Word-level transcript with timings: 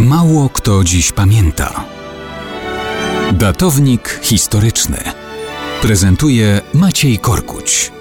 Mało 0.00 0.48
kto 0.48 0.84
dziś 0.84 1.12
pamięta. 1.12 1.84
Datownik 3.32 4.20
historyczny 4.22 4.96
prezentuje 5.82 6.60
Maciej 6.74 7.18
Korkuć. 7.18 7.92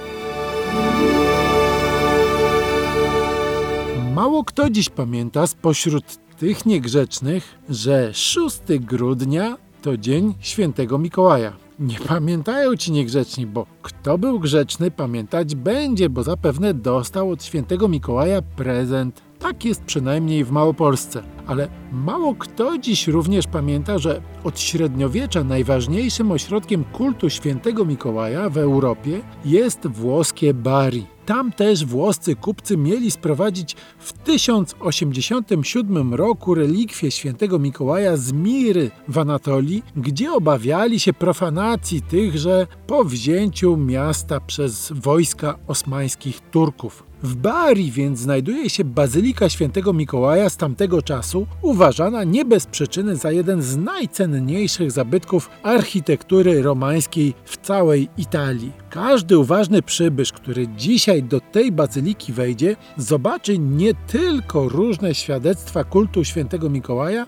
Mało 4.13 4.43
kto 4.43 4.69
dziś 4.69 4.89
pamięta 4.89 5.47
spośród 5.47 6.03
tych 6.37 6.65
niegrzecznych, 6.65 7.59
że 7.69 8.13
6 8.13 8.59
grudnia 8.79 9.57
to 9.81 9.97
dzień 9.97 10.33
świętego 10.39 10.97
Mikołaja. 10.97 11.53
Nie 11.79 11.99
pamiętają 11.99 12.75
ci 12.75 12.91
niegrzeczni, 12.91 13.45
bo 13.45 13.65
kto 13.81 14.17
był 14.17 14.39
grzeczny 14.39 14.91
pamiętać 14.91 15.55
będzie, 15.55 16.09
bo 16.09 16.23
zapewne 16.23 16.73
dostał 16.73 17.29
od 17.29 17.43
świętego 17.43 17.87
Mikołaja 17.87 18.41
prezent. 18.41 19.21
Tak 19.43 19.65
jest 19.65 19.83
przynajmniej 19.83 20.45
w 20.45 20.51
Małopolsce. 20.51 21.23
Ale 21.47 21.67
mało 21.91 22.35
kto 22.35 22.77
dziś 22.77 23.07
również 23.07 23.47
pamięta, 23.47 23.97
że 23.97 24.21
od 24.43 24.59
średniowiecza 24.59 25.43
najważniejszym 25.43 26.31
ośrodkiem 26.31 26.83
kultu 26.83 27.29
świętego 27.29 27.85
Mikołaja 27.85 28.49
w 28.49 28.57
Europie 28.57 29.21
jest 29.45 29.87
włoskie 29.87 30.53
Bari. 30.53 31.05
Tam 31.25 31.51
też 31.51 31.85
włoscy 31.85 32.35
kupcy 32.35 32.77
mieli 32.77 33.11
sprowadzić 33.11 33.75
w 33.99 34.13
1087 34.13 36.13
roku 36.13 36.55
relikwie 36.55 37.11
świętego 37.11 37.59
Mikołaja 37.59 38.17
z 38.17 38.31
Miry 38.31 38.91
w 39.07 39.17
Anatolii, 39.17 39.83
gdzie 39.95 40.33
obawiali 40.33 40.99
się 40.99 41.13
profanacji 41.13 42.01
tychże 42.01 42.67
po 42.87 43.05
wzięciu 43.05 43.77
miasta 43.77 44.39
przez 44.39 44.93
wojska 44.95 45.59
osmańskich 45.67 46.39
Turków. 46.39 47.12
W 47.23 47.35
Bari 47.35 47.91
więc 47.91 48.19
znajduje 48.19 48.69
się 48.69 48.83
Bazylika 48.83 49.49
Świętego 49.49 49.93
Mikołaja 49.93 50.49
z 50.49 50.57
tamtego 50.57 51.01
czasu, 51.01 51.47
uważana 51.61 52.23
nie 52.23 52.45
bez 52.45 52.65
przyczyny 52.65 53.15
za 53.15 53.31
jeden 53.31 53.61
z 53.61 53.77
najcenniejszych 53.77 54.91
zabytków 54.91 55.49
architektury 55.63 56.61
romańskiej 56.61 57.33
w 57.45 57.57
całej 57.57 58.09
Italii. 58.17 58.71
Każdy 58.89 59.37
uważny 59.37 59.81
przybysz, 59.81 60.31
który 60.31 60.67
dzisiaj 60.67 61.23
do 61.23 61.39
tej 61.39 61.71
bazyliki 61.71 62.33
wejdzie, 62.33 62.75
zobaczy 62.97 63.59
nie 63.59 63.93
tylko 63.93 64.69
różne 64.69 65.15
świadectwa 65.15 65.83
kultu 65.83 66.23
świętego 66.23 66.69
Mikołaja, 66.69 67.25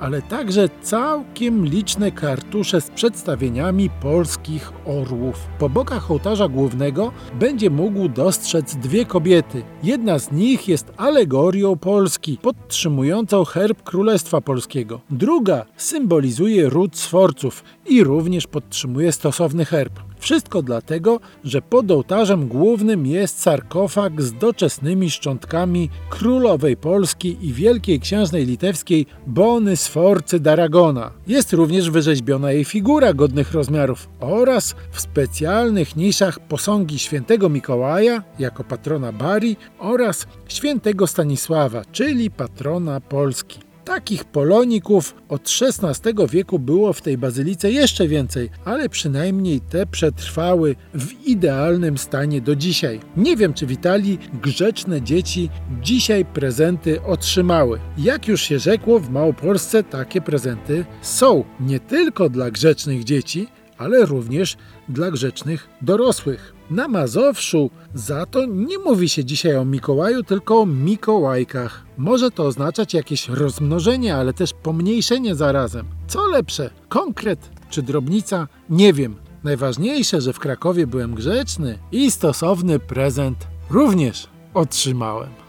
ale 0.00 0.22
także 0.22 0.68
całkiem 0.82 1.64
liczne 1.64 2.12
kartusze 2.12 2.80
z 2.80 2.90
przedstawieniami 2.90 3.90
polskich 3.90 4.72
orłów. 4.84 5.36
Po 5.58 5.68
bokach 5.68 6.10
ołtarza 6.10 6.48
głównego 6.48 7.12
będzie 7.34 7.70
mógł 7.70 8.08
dostrzec 8.08 8.76
dwie 8.76 9.04
kobiety. 9.04 9.37
Jedna 9.82 10.18
z 10.18 10.32
nich 10.32 10.68
jest 10.68 10.92
alegorią 10.96 11.76
Polski, 11.76 12.38
podtrzymującą 12.42 13.44
herb 13.44 13.82
Królestwa 13.82 14.40
Polskiego. 14.40 15.00
Druga 15.10 15.64
symbolizuje 15.76 16.68
ród 16.68 16.96
Sforców 16.96 17.64
i 17.86 18.04
również 18.04 18.46
podtrzymuje 18.46 19.12
stosowny 19.12 19.64
herb. 19.64 20.07
Wszystko 20.18 20.62
dlatego, 20.62 21.20
że 21.44 21.62
pod 21.62 21.90
ołtarzem 21.90 22.48
głównym 22.48 23.06
jest 23.06 23.40
sarkofag 23.40 24.22
z 24.22 24.32
doczesnymi 24.32 25.10
szczątkami 25.10 25.90
królowej 26.10 26.76
Polski 26.76 27.36
i 27.40 27.52
wielkiej 27.52 28.00
księżnej 28.00 28.46
litewskiej 28.46 29.06
Bony 29.26 29.76
Sforcy 29.76 30.40
d'Aragona. 30.40 31.10
Jest 31.26 31.52
również 31.52 31.90
wyrzeźbiona 31.90 32.52
jej 32.52 32.64
figura 32.64 33.12
godnych 33.14 33.52
rozmiarów 33.52 34.08
oraz 34.20 34.74
w 34.90 35.00
specjalnych 35.00 35.96
niszach 35.96 36.40
posągi 36.40 36.98
świętego 36.98 37.48
Mikołaja 37.48 38.22
jako 38.38 38.64
patrona 38.64 39.12
Bari 39.12 39.56
oraz 39.78 40.26
świętego 40.48 41.06
Stanisława, 41.06 41.82
czyli 41.92 42.30
patrona 42.30 43.00
Polski. 43.00 43.67
Takich 43.88 44.24
poloników 44.24 45.14
od 45.28 45.50
XVI 45.60 46.12
wieku 46.30 46.58
było 46.58 46.92
w 46.92 47.02
tej 47.02 47.18
bazylice 47.18 47.72
jeszcze 47.72 48.08
więcej, 48.08 48.50
ale 48.64 48.88
przynajmniej 48.88 49.60
te 49.60 49.86
przetrwały 49.86 50.76
w 50.94 51.26
idealnym 51.26 51.98
stanie 51.98 52.40
do 52.40 52.56
dzisiaj. 52.56 53.00
Nie 53.16 53.36
wiem, 53.36 53.54
czy 53.54 53.66
w 53.66 53.72
Italii 53.72 54.18
grzeczne 54.42 55.02
dzieci 55.02 55.50
dzisiaj 55.82 56.24
prezenty 56.24 57.02
otrzymały. 57.02 57.80
Jak 57.98 58.28
już 58.28 58.42
się 58.42 58.58
rzekło, 58.58 59.00
w 59.00 59.10
Małopolsce 59.10 59.82
takie 59.82 60.20
prezenty 60.20 60.84
są 61.02 61.44
nie 61.60 61.80
tylko 61.80 62.28
dla 62.28 62.50
grzecznych 62.50 63.04
dzieci, 63.04 63.48
ale 63.78 64.06
również 64.06 64.56
dla 64.88 65.10
grzecznych 65.10 65.68
dorosłych. 65.82 66.54
Na 66.70 66.88
Mazowszu 66.88 67.70
za 67.94 68.26
to 68.26 68.46
nie 68.46 68.78
mówi 68.78 69.08
się 69.08 69.24
dzisiaj 69.24 69.56
o 69.56 69.64
Mikołaju, 69.64 70.22
tylko 70.22 70.60
o 70.60 70.66
Mikołajkach. 70.66 71.84
Może 71.96 72.30
to 72.30 72.44
oznaczać 72.44 72.94
jakieś 72.94 73.28
rozmnożenie, 73.28 74.16
ale 74.16 74.32
też 74.32 74.52
pomniejszenie 74.52 75.34
zarazem. 75.34 75.86
Co 76.06 76.26
lepsze, 76.26 76.70
konkret 76.88 77.50
czy 77.70 77.82
drobnica? 77.82 78.48
Nie 78.70 78.92
wiem. 78.92 79.16
Najważniejsze, 79.44 80.20
że 80.20 80.32
w 80.32 80.38
Krakowie 80.38 80.86
byłem 80.86 81.14
grzeczny 81.14 81.78
i 81.92 82.10
stosowny 82.10 82.78
prezent 82.78 83.46
również 83.70 84.28
otrzymałem. 84.54 85.47